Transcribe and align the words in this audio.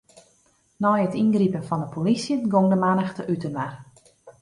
Nei 0.81 1.01
it 1.05 1.15
yngripen 1.21 1.67
fan 1.69 1.83
'e 1.83 1.87
polysje 1.93 2.35
gong 2.51 2.67
de 2.71 2.77
mannichte 2.83 3.23
útinoar. 3.33 3.73